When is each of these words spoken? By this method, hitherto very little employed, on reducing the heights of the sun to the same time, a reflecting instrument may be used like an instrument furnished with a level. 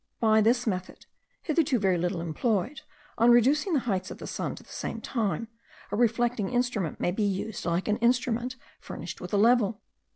By 0.19 0.41
this 0.41 0.65
method, 0.65 1.05
hitherto 1.43 1.77
very 1.77 1.99
little 1.99 2.21
employed, 2.21 2.81
on 3.19 3.29
reducing 3.29 3.73
the 3.73 3.81
heights 3.81 4.09
of 4.09 4.17
the 4.17 4.25
sun 4.25 4.55
to 4.55 4.63
the 4.63 4.69
same 4.71 4.99
time, 4.99 5.47
a 5.91 5.95
reflecting 5.95 6.49
instrument 6.49 6.99
may 6.99 7.11
be 7.11 7.21
used 7.21 7.67
like 7.67 7.87
an 7.87 7.97
instrument 7.97 8.55
furnished 8.79 9.21
with 9.21 9.31
a 9.31 9.37
level. 9.37 9.83